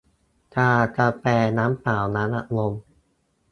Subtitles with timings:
[0.53, 1.23] ชากาแฟ
[1.57, 2.73] น้ำเปล่า น้ำอัดลม